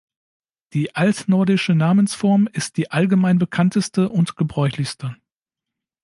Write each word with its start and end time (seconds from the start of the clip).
Die 0.73 0.95
altnordische 0.95 1.75
Namensform 1.75 2.49
ist 2.51 2.77
die 2.77 2.89
allgemein 2.89 3.37
bekannteste 3.37 4.09
und 4.09 4.35
gebräuchlichste. 4.35 5.15